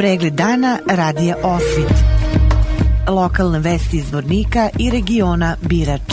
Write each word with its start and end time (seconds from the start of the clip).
pregled 0.00 0.34
dana 0.34 0.78
radija 0.86 1.36
Osvit. 1.42 1.92
Lokalne 3.08 3.58
vesti 3.58 3.96
iz 3.96 4.12
Vornika 4.12 4.68
i 4.78 4.90
regiona 4.90 5.56
Birač. 5.62 6.12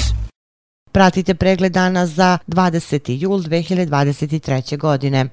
Pratite 0.91 1.35
pregled 1.35 1.71
dana 1.71 2.05
za 2.05 2.37
20. 2.47 3.17
jul 3.21 3.39
2023. 3.39 4.77
godine. 4.77 5.29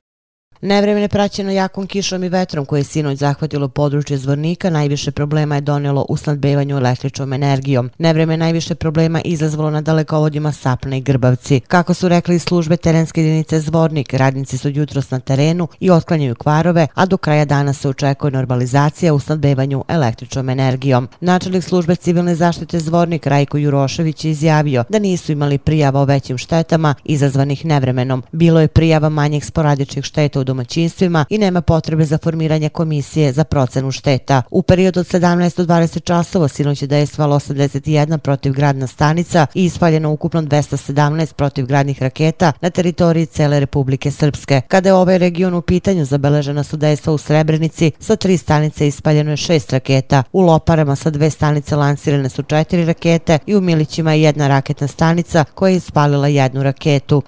Nevremene 0.64 1.08
praćeno 1.08 1.50
jakom 1.50 1.86
kišom 1.86 2.24
i 2.24 2.28
vetrom 2.28 2.64
koje 2.64 2.80
je 2.80 2.84
sinoć 2.84 3.18
zahvatilo 3.18 3.68
područje 3.68 4.18
Zvornika, 4.18 4.70
najviše 4.70 5.10
problema 5.10 5.54
je 5.54 5.60
donijelo 5.60 6.06
u 6.08 6.16
snadbevanju 6.16 6.76
električnom 6.76 7.32
energijom. 7.32 7.90
Nevreme 7.98 8.36
najviše 8.36 8.74
problema 8.74 9.20
izazvalo 9.24 9.70
na 9.70 9.80
dalekovodima 9.80 10.52
Sapna 10.52 10.96
i 10.96 11.00
Grbavci. 11.00 11.60
Kako 11.60 11.94
su 11.94 12.08
rekli 12.08 12.38
službe 12.38 12.76
terenske 12.76 13.20
jedinice 13.20 13.60
Zvornik, 13.60 14.14
radnici 14.14 14.58
su 14.58 14.68
jutros 14.68 15.10
na 15.10 15.20
terenu 15.20 15.68
i 15.80 15.90
otklanjaju 15.90 16.34
kvarove, 16.34 16.86
a 16.94 17.06
do 17.06 17.16
kraja 17.16 17.44
dana 17.44 17.72
se 17.72 17.88
očekuje 17.88 18.30
normalizacija 18.30 19.14
u 19.14 19.20
snadbevanju 19.20 19.84
električnom 19.88 20.48
energijom. 20.48 21.08
Načelnik 21.20 21.64
službe 21.64 21.96
civilne 21.96 22.34
zaštite 22.34 22.80
Zvornik 22.80 23.26
Rajko 23.26 23.58
Jurošević 23.58 24.24
je 24.24 24.30
izjavio 24.30 24.84
da 24.88 24.98
nisu 24.98 25.32
imali 25.32 25.58
prijava 25.58 26.00
o 26.00 26.04
većim 26.04 26.38
štetama 26.38 26.94
izazvanih 27.04 27.64
nevremenom. 27.64 28.22
Bilo 28.32 28.60
je 28.60 28.68
prijava 28.68 29.08
manjih 29.08 29.44
sporadičnih 29.44 30.04
šteta 30.04 30.40
u 30.40 30.53
domaćinstvima 30.54 31.24
i 31.30 31.38
nema 31.38 31.60
potrebe 31.60 32.04
za 32.04 32.18
formiranje 32.18 32.68
komisije 32.68 33.32
za 33.32 33.44
procenu 33.44 33.90
šteta. 33.90 34.42
U 34.50 34.62
periodu 34.62 35.00
od 35.00 35.06
17 35.06 35.56
do 35.56 35.74
20 35.74 36.04
časova 36.04 36.48
sinoć 36.48 36.82
je 36.82 36.88
dejstvalo 36.88 37.36
81 37.36 38.18
protivgradna 38.18 38.86
stanica 38.86 39.46
i 39.54 39.64
ispaljeno 39.64 40.12
ukupno 40.12 40.42
217 40.42 41.32
protivgradnih 41.34 42.02
raketa 42.02 42.52
na 42.60 42.70
teritoriji 42.70 43.26
cele 43.26 43.60
Republike 43.60 44.10
Srpske. 44.10 44.60
Kada 44.68 44.88
je 44.88 44.94
ovaj 44.94 45.18
region 45.18 45.54
u 45.54 45.62
pitanju, 45.62 46.04
zabeležena 46.04 46.62
su 46.62 46.76
dejstva 46.76 47.12
u 47.12 47.18
Srebrenici, 47.18 47.92
sa 47.98 48.16
tri 48.16 48.36
stanice 48.36 48.88
ispaljeno 48.88 49.30
je 49.30 49.36
šest 49.36 49.72
raketa, 49.72 50.22
u 50.32 50.40
Loparama 50.40 50.96
sa 50.96 51.10
dve 51.10 51.30
stanice 51.30 51.76
lansirane 51.76 52.28
su 52.28 52.42
četiri 52.42 52.84
rakete 52.84 53.38
i 53.46 53.56
u 53.56 53.60
Milićima 53.60 54.12
je 54.12 54.22
jedna 54.22 54.48
raketna 54.48 54.86
stanica 54.88 55.44
koja 55.54 55.70
je 55.70 55.76
ispalila 55.76 56.28
jednu 56.28 56.62
raketu. 56.62 57.22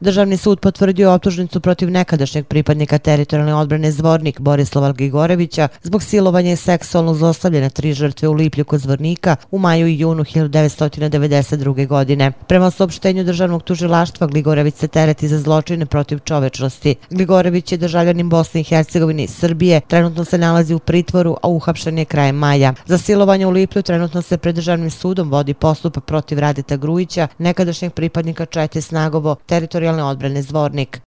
Državni 0.00 0.36
sud 0.36 0.60
potvrdio 0.60 1.12
optužnicu 1.12 1.60
protiv 1.60 1.90
nekadašnjeg 1.90 2.46
pripadnika 2.46 2.98
teritorijalne 2.98 3.54
odbrane 3.54 3.90
Zvornik 3.92 4.40
Borislava 4.40 4.92
Gigorevića 4.92 5.68
zbog 5.82 6.02
silovanja 6.02 6.52
i 6.52 6.56
seksualnog 6.56 7.16
zlostavljanja 7.16 7.70
tri 7.70 7.92
žrtve 7.92 8.28
u 8.28 8.32
Liplju 8.32 8.64
kod 8.64 8.80
Zvornika 8.80 9.36
u 9.50 9.58
maju 9.58 9.86
i 9.86 9.98
junu 9.98 10.24
1992. 10.24 11.86
godine. 11.86 12.32
Prema 12.46 12.70
saopštenju 12.70 13.24
državnog 13.24 13.62
tužilaštva 13.62 14.26
Gligorević 14.26 14.74
se 14.74 14.88
tereti 14.88 15.28
za 15.28 15.38
zločine 15.38 15.86
protiv 15.86 16.18
čovečnosti. 16.18 16.94
Gligorević 17.10 17.72
je 17.72 17.78
državljanin 17.78 18.28
Bosne 18.28 18.60
i 18.60 18.64
Hercegovine 18.64 19.24
i 19.24 19.28
Srbije, 19.28 19.80
trenutno 19.80 20.24
se 20.24 20.38
nalazi 20.38 20.74
u 20.74 20.78
pritvoru, 20.78 21.36
a 21.42 21.48
uhapšen 21.48 21.98
je 21.98 22.04
krajem 22.04 22.36
maja. 22.36 22.74
Za 22.86 22.98
silovanje 22.98 23.46
u 23.46 23.50
Liplju 23.50 23.82
trenutno 23.82 24.22
se 24.22 24.38
pred 24.38 24.54
državnim 24.54 24.90
sudom 24.90 25.30
vodi 25.30 25.54
postupak 25.54 26.04
protiv 26.04 26.38
Radita 26.38 26.76
Grujića, 26.76 27.28
nekadašnjeg 27.38 27.92
pripadnika 27.92 28.46
Čete 28.46 28.80
Snagovo, 28.80 29.36
teritorijalne 29.46 29.89
teritorijalne 29.90 30.04
odbrane 30.04 30.42
Zvornik. 30.42 31.00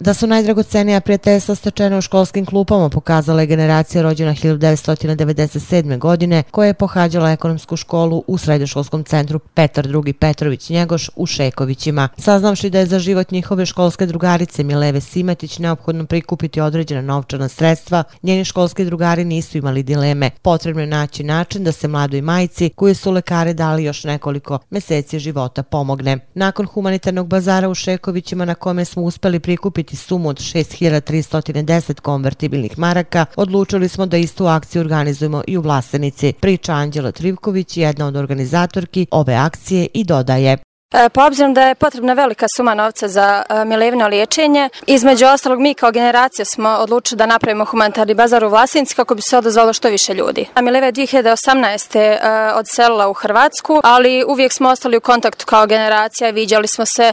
Da 0.00 0.14
su 0.14 0.26
najdragocenija 0.26 1.00
prijateljstva 1.00 1.54
stečena 1.54 1.98
u 1.98 2.00
školskim 2.00 2.46
klupama 2.46 2.88
pokazala 2.88 3.40
je 3.40 3.46
generacija 3.46 4.02
rođena 4.02 4.34
1997. 4.34 5.98
godine 5.98 6.42
koja 6.50 6.66
je 6.66 6.74
pohađala 6.74 7.30
ekonomsku 7.30 7.76
školu 7.76 8.24
u 8.26 8.38
srednjoškolskom 8.38 9.04
centru 9.04 9.38
Petar 9.38 9.86
II. 9.86 10.12
Petrović 10.12 10.70
Njegoš 10.70 11.10
u 11.16 11.26
Šekovićima. 11.26 12.08
Saznavši 12.18 12.70
da 12.70 12.78
je 12.78 12.86
za 12.86 12.98
život 12.98 13.30
njihove 13.30 13.66
školske 13.66 14.06
drugarice 14.06 14.64
Mileve 14.64 15.00
Simetić 15.00 15.58
neophodno 15.58 16.06
prikupiti 16.06 16.60
određena 16.60 17.02
novčana 17.02 17.48
sredstva, 17.48 18.04
njeni 18.22 18.44
školski 18.44 18.84
drugari 18.84 19.24
nisu 19.24 19.58
imali 19.58 19.82
dileme. 19.82 20.30
Potrebno 20.42 20.82
je 20.82 20.86
naći 20.86 21.24
način 21.24 21.64
da 21.64 21.72
se 21.72 21.88
mladoj 21.88 22.22
majici, 22.22 22.70
koje 22.70 22.94
su 22.94 23.10
lekare 23.10 23.54
dali 23.54 23.84
još 23.84 24.04
nekoliko 24.04 24.58
meseci 24.70 25.18
života, 25.18 25.62
pomogne. 25.62 26.18
Nakon 26.34 26.66
humanitarnog 26.66 27.26
bazara 27.26 27.68
u 27.68 27.74
Šekovićima 27.74 28.44
na 28.44 28.54
kome 28.54 28.84
smo 28.84 29.02
uspeli 29.02 29.40
prikupiti 29.40 29.87
dobiti 29.88 29.96
sumu 29.96 30.28
od 30.28 30.38
6310 30.38 32.00
konvertibilnih 32.00 32.78
maraka, 32.78 33.26
odlučili 33.36 33.88
smo 33.88 34.06
da 34.06 34.16
istu 34.16 34.46
akciju 34.46 34.80
organizujemo 34.80 35.42
i 35.46 35.56
u 35.56 35.60
Vlasenici. 35.60 36.32
Priča 36.40 36.72
Anđela 36.72 37.12
Trivković, 37.12 37.76
jedna 37.76 38.06
od 38.06 38.16
organizatorki 38.16 39.06
ove 39.10 39.34
akcije 39.34 39.88
i 39.94 40.04
dodaje. 40.04 40.67
E, 40.92 41.08
pa 41.08 41.08
po 41.08 41.26
obzirom 41.26 41.54
da 41.54 41.62
je 41.62 41.74
potrebna 41.74 42.12
velika 42.12 42.46
suma 42.56 42.74
novca 42.74 43.08
za 43.08 43.42
e, 43.48 43.64
milevno 43.64 44.08
liječenje, 44.08 44.68
između 44.86 45.26
ostalog 45.26 45.60
mi 45.60 45.74
kao 45.74 45.90
generacija 45.90 46.44
smo 46.44 46.68
odlučili 46.68 47.18
da 47.18 47.26
napravimo 47.26 47.64
humanitarni 47.64 48.14
bazar 48.14 48.44
u 48.44 48.48
Vlasinci 48.48 48.94
kako 48.94 49.14
bi 49.14 49.22
se 49.22 49.38
odazvalo 49.38 49.72
što 49.72 49.88
više 49.88 50.14
ljudi. 50.14 50.46
A 50.54 50.60
Mileva 50.60 50.86
je 50.86 50.92
2018. 50.92 52.54
Odselila 52.54 53.08
u 53.08 53.12
Hrvatsku, 53.12 53.80
ali 53.84 54.24
uvijek 54.28 54.52
smo 54.52 54.68
ostali 54.68 54.96
u 54.96 55.00
kontaktu 55.00 55.46
kao 55.46 55.66
generacija 55.66 56.28
i 56.28 56.32
vidjeli 56.32 56.68
smo 56.68 56.84
se. 56.86 57.12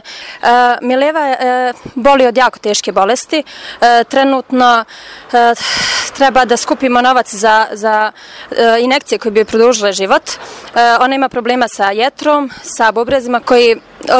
Mileva 0.82 1.36
boli 1.94 2.26
od 2.26 2.36
jako 2.36 2.58
teške 2.58 2.92
bolesti. 2.92 3.42
Trenutno 4.08 4.84
treba 6.16 6.44
da 6.44 6.56
skupimo 6.56 7.00
novac 7.00 7.34
za, 7.34 7.66
za 7.72 8.12
inekcije 8.80 9.18
koje 9.18 9.32
bi 9.32 9.44
produžile 9.44 9.92
život. 9.92 10.22
Ona 11.00 11.14
ima 11.14 11.28
problema 11.28 11.68
sa 11.68 11.90
jetrom, 11.90 12.50
sa 12.62 12.92
bubrezima 12.92 13.40
koji 13.40 13.65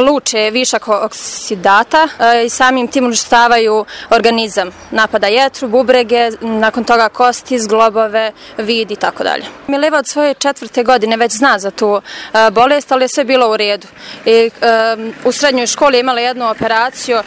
luče 0.00 0.50
višak 0.50 0.88
oksidata 0.88 2.08
e, 2.18 2.44
i 2.44 2.48
samim 2.48 2.88
tim 2.88 3.04
uništavaju 3.04 3.84
organizam. 4.10 4.70
Napada 4.90 5.26
jetru, 5.26 5.68
bubrege, 5.68 6.30
nakon 6.40 6.84
toga 6.84 7.08
kosti, 7.08 7.58
zglobove, 7.58 8.32
vid 8.58 8.90
i 8.90 8.96
tako 8.96 9.24
dalje. 9.24 9.44
Mileva 9.66 9.98
od 9.98 10.08
svoje 10.08 10.34
četvrte 10.34 10.84
godine 10.84 11.16
već 11.16 11.32
zna 11.32 11.58
za 11.58 11.70
tu 11.70 12.00
e, 12.34 12.50
bolest, 12.50 12.92
ali 12.92 13.04
je 13.04 13.08
sve 13.08 13.24
bilo 13.24 13.50
u 13.50 13.56
redu. 13.56 13.86
I, 14.24 14.30
e, 14.30 14.50
u 15.24 15.32
srednjoj 15.32 15.66
školi 15.66 15.96
je 15.96 16.00
imala 16.00 16.20
jednu 16.20 16.50
operaciju, 16.50 17.18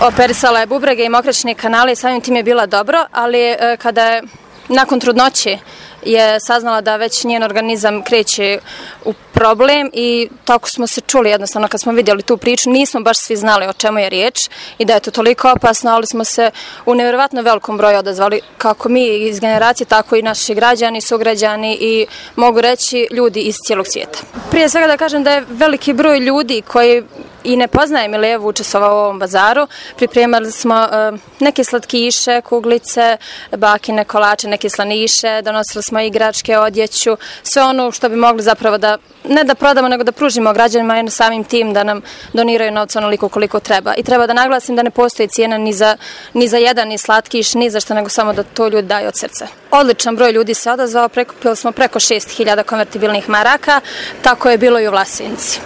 operisala 0.00 0.60
je 0.60 0.66
bubrege 0.66 1.04
i 1.04 1.08
mokračne 1.08 1.54
kanale 1.54 1.92
i 1.92 1.96
samim 1.96 2.20
tim 2.20 2.36
je 2.36 2.42
bila 2.42 2.66
dobro, 2.66 3.06
ali 3.12 3.56
kada 3.78 4.06
je 4.06 4.22
nakon 4.68 5.00
trudnoće 5.00 5.58
je 6.04 6.40
saznala 6.40 6.80
da 6.80 6.96
već 6.96 7.24
njen 7.24 7.42
organizam 7.42 8.02
kreće 8.02 8.58
u 9.04 9.14
problem 9.32 9.90
i 9.92 10.28
tako 10.44 10.68
smo 10.68 10.86
se 10.86 11.00
čuli 11.00 11.30
jednostavno 11.30 11.68
kad 11.68 11.80
smo 11.80 11.92
vidjeli 11.92 12.22
tu 12.22 12.36
priču, 12.36 12.70
nismo 12.70 13.00
baš 13.00 13.16
svi 13.18 13.36
znali 13.36 13.66
o 13.66 13.72
čemu 13.72 13.98
je 13.98 14.10
riječ 14.10 14.48
i 14.78 14.84
da 14.84 14.94
je 14.94 15.00
to 15.00 15.10
toliko 15.10 15.52
opasno, 15.52 15.90
ali 15.90 16.06
smo 16.06 16.24
se 16.24 16.50
u 16.86 16.94
nevjerovatno 16.94 17.42
velikom 17.42 17.76
broju 17.76 17.98
odazvali 17.98 18.40
kako 18.58 18.88
mi 18.88 19.16
iz 19.16 19.40
generacije, 19.40 19.86
tako 19.86 20.16
i 20.16 20.22
naši 20.22 20.54
građani, 20.54 21.00
sugrađani 21.00 21.78
i 21.80 22.06
mogu 22.36 22.60
reći 22.60 23.08
ljudi 23.10 23.40
iz 23.40 23.54
cijelog 23.66 23.86
svijeta. 23.86 24.18
Prije 24.50 24.68
svega 24.68 24.86
da 24.86 24.96
kažem 24.96 25.24
da 25.24 25.32
je 25.32 25.44
veliki 25.48 25.92
broj 25.92 26.18
ljudi 26.18 26.62
koji 26.66 27.02
i 27.44 27.56
ne 27.56 27.68
poznaje 27.68 28.08
Milevu 28.08 28.48
učestvovao 28.48 28.96
u 28.96 28.98
ovom 28.98 29.18
bazaru. 29.18 29.66
Pripremali 29.96 30.52
smo 30.52 30.88
uh, 31.12 31.18
neke 31.40 31.64
slatkiše, 31.64 32.40
kuglice, 32.40 33.16
bakine, 33.56 34.04
kolače, 34.04 34.48
neke 34.48 34.68
slaniše, 34.68 35.42
donosili 35.42 35.82
smo 35.82 36.00
igračke, 36.00 36.58
odjeću, 36.58 37.16
sve 37.42 37.62
ono 37.62 37.90
što 37.90 38.08
bi 38.08 38.16
mogli 38.16 38.42
zapravo 38.42 38.78
da, 38.78 38.98
ne 39.28 39.44
da 39.44 39.54
prodamo, 39.54 39.88
nego 39.88 40.04
da 40.04 40.12
pružimo 40.12 40.52
građanima 40.52 41.00
i 41.00 41.10
samim 41.10 41.44
tim 41.44 41.72
da 41.72 41.84
nam 41.84 42.02
doniraju 42.32 42.72
novca 42.72 42.98
onoliko 42.98 43.28
koliko 43.28 43.60
treba. 43.60 43.94
I 43.96 44.02
treba 44.02 44.26
da 44.26 44.32
naglasim 44.32 44.76
da 44.76 44.82
ne 44.82 44.90
postoji 44.90 45.28
cijena 45.28 45.58
ni 45.58 45.72
za, 45.72 45.96
ni 46.34 46.48
za 46.48 46.56
jedan 46.56 46.88
ni 46.88 46.98
slatkiš, 46.98 47.54
ni 47.54 47.70
za 47.70 47.80
što, 47.80 47.94
nego 47.94 48.08
samo 48.08 48.32
da 48.32 48.42
to 48.42 48.68
ljudi 48.68 48.88
daju 48.88 49.08
od 49.08 49.18
srca. 49.18 49.46
Odličan 49.70 50.16
broj 50.16 50.32
ljudi 50.32 50.54
se 50.54 50.70
odazvao, 50.70 51.08
prekupili 51.08 51.56
smo 51.56 51.72
preko 51.72 51.98
6000 51.98 52.62
konvertibilnih 52.62 53.28
maraka, 53.28 53.80
tako 54.22 54.50
je 54.50 54.58
bilo 54.58 54.80
i 54.80 54.88
u 54.88 54.90
Vlasinci. 54.90 55.60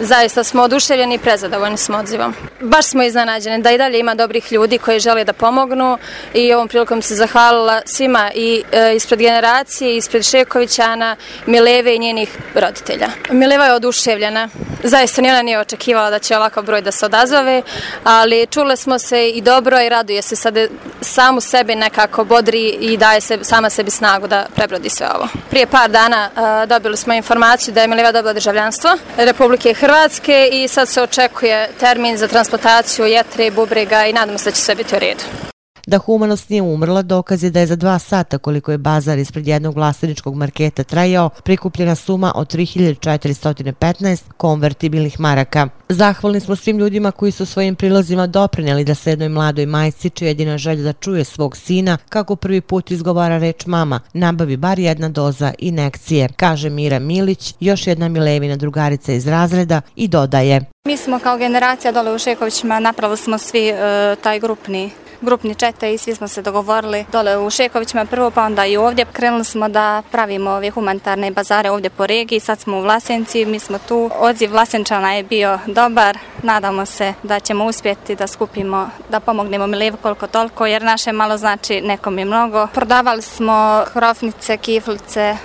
Zaista 0.00 0.44
smo 0.44 0.62
oduševljeni 0.62 1.13
i 1.14 1.18
prezadovoljni 1.18 1.76
smo 1.76 1.98
odzivom. 1.98 2.34
Baš 2.60 2.86
smo 2.86 3.02
iznenađeni 3.02 3.62
da 3.62 3.70
i 3.70 3.78
dalje 3.78 3.98
ima 3.98 4.14
dobrih 4.14 4.52
ljudi 4.52 4.78
koji 4.78 5.00
žele 5.00 5.24
da 5.24 5.32
pomognu 5.32 5.98
i 6.34 6.52
ovom 6.54 6.68
prilikom 6.68 7.02
se 7.02 7.14
zahvalila 7.14 7.82
svima 7.86 8.30
i 8.34 8.62
e, 8.72 8.96
ispred 8.96 9.20
generacije, 9.20 9.96
ispred 9.96 10.24
Šekovićana, 10.24 11.16
Mileve 11.46 11.94
i 11.94 11.98
njenih 11.98 12.38
roditelja. 12.54 13.08
Mileva 13.30 13.66
je 13.66 13.74
oduševljena. 13.74 14.48
Zaista 14.86 15.22
ni 15.22 15.30
ona 15.30 15.42
nije 15.42 15.58
očekivala 15.58 16.10
da 16.10 16.18
će 16.18 16.36
ovakav 16.36 16.64
broj 16.64 16.80
da 16.80 16.92
se 16.92 17.06
odazove, 17.06 17.62
ali 18.04 18.46
čule 18.50 18.76
smo 18.76 18.98
se 18.98 19.30
i 19.30 19.40
dobro 19.40 19.80
i 19.80 19.88
raduje 19.88 20.22
se 20.22 20.36
sada 20.36 20.66
samu 21.00 21.40
sebi 21.40 21.74
nekako 21.74 22.24
bodri 22.24 22.68
i 22.68 22.96
daje 22.96 23.20
se 23.20 23.38
sama 23.42 23.70
sebi 23.70 23.90
snagu 23.90 24.26
da 24.26 24.46
prebrodi 24.54 24.90
sve 24.90 25.06
ovo. 25.14 25.28
Prije 25.50 25.66
par 25.66 25.90
dana 25.90 26.30
a, 26.36 26.66
dobili 26.66 26.96
smo 26.96 27.14
informaciju 27.14 27.74
da 27.74 27.80
je 27.80 27.88
Mileva 27.88 28.12
dobila 28.12 28.32
državljanstvo 28.32 28.90
Republike 29.16 29.74
Hrvatske 29.74 30.48
i 30.52 30.68
sad 30.68 30.88
se 30.88 31.02
očekuje 31.02 31.70
termin 31.80 32.16
za 32.16 32.28
transplantaciju 32.28 33.06
jetre 33.06 33.46
i 33.46 33.50
bubrega 33.50 34.06
i 34.06 34.12
nadamo 34.12 34.38
se 34.38 34.50
da 34.50 34.56
će 34.56 34.62
sve 34.62 34.74
biti 34.74 34.96
u 34.96 34.98
redu. 34.98 35.53
Da 35.86 35.98
humanost 35.98 36.50
nije 36.50 36.62
umrla 36.62 37.02
dokaz 37.02 37.44
je 37.44 37.50
da 37.50 37.60
je 37.60 37.66
za 37.66 37.76
dva 37.76 37.98
sata 37.98 38.38
koliko 38.38 38.72
je 38.72 38.78
bazar 38.78 39.18
ispred 39.18 39.46
jednog 39.46 39.74
vlasteničkog 39.74 40.34
marketa 40.34 40.82
trajao 40.82 41.28
prikupljena 41.28 41.94
suma 41.94 42.32
od 42.34 42.54
3415 42.54 44.22
konvertibilnih 44.36 45.20
maraka. 45.20 45.68
Zahvalni 45.88 46.40
smo 46.40 46.56
svim 46.56 46.78
ljudima 46.78 47.10
koji 47.10 47.32
su 47.32 47.46
svojim 47.46 47.74
prilazima 47.74 48.26
doprinjeli 48.26 48.84
da 48.84 48.94
se 48.94 49.10
jednoj 49.10 49.28
mladoj 49.28 49.66
majci 49.66 50.10
čija 50.10 50.28
jedina 50.28 50.58
želja 50.58 50.82
da 50.82 50.92
čuje 50.92 51.24
svog 51.24 51.56
sina 51.56 51.98
kako 52.08 52.36
prvi 52.36 52.60
put 52.60 52.90
izgovara 52.90 53.38
reč 53.38 53.66
mama, 53.66 54.00
nabavi 54.12 54.56
bar 54.56 54.78
jedna 54.78 55.08
doza 55.08 55.52
inekcije, 55.58 56.28
kaže 56.36 56.70
Mira 56.70 56.98
Milić, 56.98 57.54
još 57.60 57.86
jedna 57.86 58.08
Milevina 58.08 58.56
drugarica 58.56 59.12
iz 59.12 59.26
razreda 59.26 59.80
i 59.96 60.08
dodaje. 60.08 60.60
Mi 60.86 60.96
smo 60.96 61.18
kao 61.18 61.38
generacija 61.38 61.92
dole 61.92 62.14
u 62.14 62.18
Šekovićima, 62.18 62.80
napravili 62.80 63.16
smo 63.16 63.38
svi 63.38 63.68
e, 63.68 63.76
taj 64.22 64.40
grupni 64.40 64.90
grupni 65.20 65.54
čete 65.54 65.94
i 65.94 65.98
svi 65.98 66.14
smo 66.14 66.28
se 66.28 66.42
dogovorili 66.42 67.04
dole 67.12 67.38
u 67.38 67.50
Šekovićima 67.50 68.04
prvo 68.04 68.30
pa 68.30 68.42
onda 68.42 68.66
i 68.66 68.76
ovdje. 68.76 69.04
Krenuli 69.12 69.44
smo 69.44 69.68
da 69.68 70.02
pravimo 70.12 70.50
ove 70.50 70.70
humanitarne 70.70 71.30
bazare 71.30 71.70
ovdje 71.70 71.90
po 71.90 72.06
regiji, 72.06 72.40
sad 72.40 72.60
smo 72.60 72.78
u 72.78 72.80
Vlasenci, 72.80 73.44
mi 73.44 73.58
smo 73.58 73.78
tu. 73.88 74.10
Odziv 74.18 74.50
Vlasenčana 74.50 75.14
je 75.14 75.22
bio 75.22 75.58
dobar, 75.66 76.18
nadamo 76.42 76.86
se 76.86 77.14
da 77.22 77.40
ćemo 77.40 77.64
uspjeti 77.64 78.16
da 78.16 78.26
skupimo, 78.26 78.90
da 79.10 79.20
pomognemo 79.20 79.66
Milijevu 79.66 79.96
koliko 79.96 80.26
toliko 80.26 80.66
jer 80.66 80.82
naše 80.82 81.12
malo 81.12 81.36
znači 81.36 81.80
nekom 81.80 82.18
je 82.18 82.24
mnogo. 82.24 82.66
Prodavali 82.66 83.22
smo 83.22 83.84
hrofnice, 83.92 84.56
kiflice, 84.56 85.36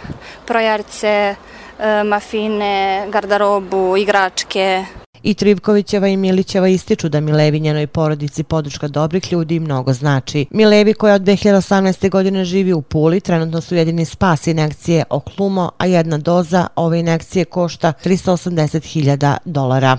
projarice, 0.45 1.36
e, 1.80 2.04
mafine, 2.04 3.06
garderobu, 3.10 3.98
igračke, 3.98 4.86
I 5.24 5.33
Trivkovićeva 5.33 6.07
i 6.07 6.18
Milićeva 6.18 6.68
ističu 6.68 7.10
da 7.10 7.19
Milevinjenoj 7.19 7.88
porodici 7.88 8.44
podrška 8.44 8.88
dobrih 8.88 9.31
ljudi 9.31 9.60
mnogo 9.60 9.94
znači. 9.94 10.45
Milevi 10.51 10.94
koja 10.94 11.16
od 11.16 11.21
2018. 11.21 12.10
godine 12.10 12.45
živi 12.45 12.74
u 12.74 12.81
Puli, 12.81 13.19
trenutno 13.19 13.62
su 13.62 13.75
jedini 13.75 14.06
spas 14.06 14.48
inekcije 14.48 15.04
Oklumo, 15.10 15.71
a 15.77 15.86
jedna 15.86 16.18
doza 16.18 16.68
ove 16.75 17.00
inekcije 17.00 17.45
košta 17.45 17.94
380.000 18.04 19.38
dolara. 19.45 19.98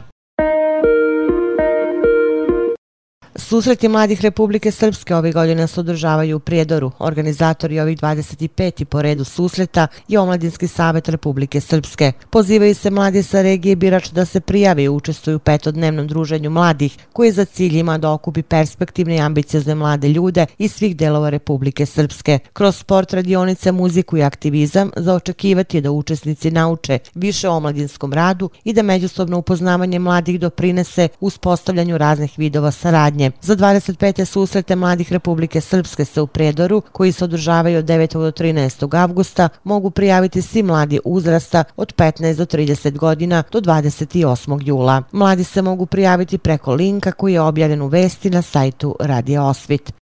Susreti 3.37 3.89
mladih 3.89 4.21
Republike 4.21 4.71
Srpske 4.71 5.15
ove 5.17 5.33
godine 5.33 5.67
se 5.67 5.81
održavaju 5.81 6.37
u 6.37 6.41
Prijedoru. 6.41 6.91
Organizatori 6.99 7.81
ovih 7.81 7.99
25. 7.99 8.85
po 8.85 9.03
redu 9.03 9.25
susreta 9.25 9.87
je 10.09 10.19
Omladinski 10.19 10.69
savjet 10.69 11.09
Republike 11.09 11.61
Srpske. 11.61 12.13
Pozivaju 12.31 12.75
se 12.75 12.91
mladi 12.91 13.23
sa 13.23 13.43
regije 13.43 13.77
Birač 13.77 14.11
da 14.11 14.25
se 14.25 14.41
prijave 14.41 14.85
i 14.85 14.89
učestvuju 14.89 15.37
u 15.37 15.39
petodnevnom 15.39 16.07
druženju 16.07 16.51
mladih, 16.51 16.97
koji 17.13 17.33
za 17.33 17.45
cilj 17.45 17.79
ima 17.79 17.99
da 17.99 18.13
okupi 18.13 18.43
perspektivne 18.43 19.17
i 19.17 19.21
ambiciozne 19.21 19.75
mlade 19.75 20.09
ljude 20.09 20.47
iz 20.59 20.73
svih 20.73 20.97
delova 20.97 21.31
Republike 21.31 21.87
Srpske. 21.87 22.39
Kroz 22.53 22.77
sport, 22.77 23.13
radionice, 23.13 23.73
muziku 23.73 24.17
i 24.17 24.23
aktivizam 24.23 24.91
za 24.97 25.15
očekivati 25.15 25.77
je 25.77 25.81
da 25.81 25.91
učesnici 25.91 26.51
nauče 26.51 26.99
više 27.15 27.49
o 27.49 27.57
omladinskom 27.57 28.13
radu 28.13 28.51
i 28.65 28.73
da 28.73 28.83
međusobno 28.83 29.39
upoznavanje 29.39 29.99
mladih 29.99 30.41
doprinese 30.41 31.09
uspostavljanju 31.21 31.99
raznih 31.99 32.33
vidova 32.37 32.71
saradnje. 32.71 33.20
Za 33.41 33.57
25. 33.57 34.25
susrete 34.25 34.77
mladih 34.77 35.13
Republike 35.13 35.61
Srpske 35.61 36.05
se 36.05 36.21
u 36.21 36.27
Predoru, 36.27 36.83
koji 36.93 37.13
se 37.13 37.25
održavaju 37.25 37.79
od 37.79 37.85
9. 37.85 38.13
do 38.13 38.31
13. 38.31 39.03
avgusta, 39.03 39.49
mogu 39.65 39.91
prijaviti 39.91 40.43
svi 40.43 40.63
mladi 40.63 41.01
uzrasta 41.05 41.65
od 41.77 41.95
15 41.95 42.37
do 42.37 42.45
30 42.45 42.99
godina 42.99 43.43
do 43.53 43.61
28. 43.61 44.61
jula. 44.67 45.03
Mladi 45.13 45.45
se 45.45 45.63
mogu 45.63 45.87
prijaviti 45.87 46.39
preko 46.39 46.75
linka 46.75 47.13
koji 47.13 47.33
je 47.33 47.41
objavljen 47.41 47.83
u 47.83 47.87
vesti 47.87 48.31
na 48.31 48.43
sajtu 48.43 48.97
Radio 49.01 49.45
Osvit. 49.45 50.00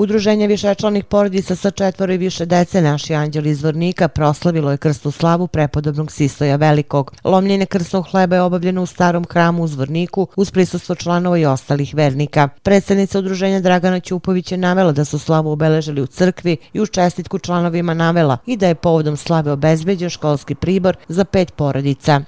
Udruženje 0.00 0.46
višečlanih 0.46 1.04
porodica 1.04 1.56
sa 1.56 1.70
četvoro 1.70 2.12
i 2.12 2.18
više 2.18 2.46
dece 2.46 2.82
naši 2.82 3.14
anđeli 3.14 3.50
iz 3.50 3.62
Vornika 3.62 4.08
proslavilo 4.08 4.70
je 4.70 4.76
krstu 4.76 5.10
slavu 5.10 5.46
prepodobnog 5.46 6.12
Sistoja 6.12 6.56
Velikog. 6.56 7.12
Lomljenje 7.24 7.66
krstnog 7.66 8.06
hleba 8.10 8.36
je 8.36 8.42
obavljeno 8.42 8.82
u 8.82 8.86
starom 8.86 9.24
hramu 9.30 9.62
u 9.62 9.66
Zvorniku 9.66 10.26
uz 10.36 10.50
prisustvo 10.50 10.94
članova 10.94 11.38
i 11.38 11.46
ostalih 11.46 11.94
vernika. 11.94 12.48
Predsednica 12.62 13.18
udruženja 13.18 13.60
Dragana 13.60 14.00
Ćupović 14.00 14.52
je 14.52 14.58
navela 14.58 14.92
da 14.92 15.04
su 15.04 15.18
slavu 15.18 15.50
obeležili 15.50 16.02
u 16.02 16.06
crkvi 16.06 16.56
i 16.72 16.80
u 16.80 16.86
čestitku 16.86 17.38
članovima 17.38 17.94
navela 17.94 18.38
i 18.46 18.56
da 18.56 18.68
je 18.68 18.74
povodom 18.74 19.16
slave 19.16 19.52
obezbeđen 19.52 20.10
školski 20.10 20.54
pribor 20.54 20.96
za 21.08 21.24
pet 21.24 21.52
porodica. 21.52 22.20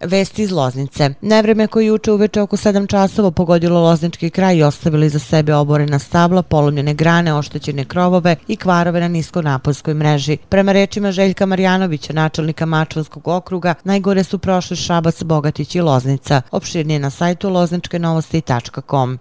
Vesti 0.00 0.42
iz 0.42 0.50
Loznice. 0.52 1.10
Nevreme 1.20 1.66
koje 1.66 1.86
juče 1.86 2.12
uveče 2.12 2.40
oko 2.40 2.56
7 2.56 2.86
časova 2.88 3.30
pogodilo 3.30 3.80
Loznički 3.80 4.30
kraj 4.30 4.56
i 4.56 4.62
ostavili 4.62 5.08
za 5.08 5.18
sebe 5.18 5.54
oborena 5.54 5.98
stabla, 5.98 6.42
polomljene 6.42 6.94
grane, 6.94 7.34
oštećene 7.34 7.84
krovove 7.84 8.36
i 8.48 8.56
kvarove 8.56 9.00
na 9.00 9.08
niskonaponskoj 9.08 9.94
mreži. 9.94 10.36
Prema 10.48 10.72
rečima 10.72 11.12
Željka 11.12 11.46
Marjanovića, 11.46 12.12
načelnika 12.12 12.66
Mačvanskog 12.66 13.28
okruga, 13.28 13.74
najgore 13.84 14.24
su 14.24 14.38
prošli 14.38 14.76
Šabac, 14.76 15.22
Bogatić 15.22 15.74
i 15.74 15.80
Loznica. 15.80 16.42
Opširnije 16.50 16.98
na 16.98 17.10
sajtu 17.10 17.50
lozničkenovosti.com. 17.50 19.18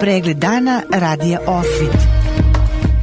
Pregled 0.00 0.36
dana 0.36 0.82
radija 0.94 1.40
Osvit. 1.46 2.00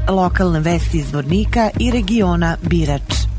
Lokalne 0.10 0.60
vesti 0.60 0.98
iz 0.98 1.14
Vornika 1.14 1.70
i 1.80 1.92
regiona 1.92 2.58
Birač. 2.62 3.35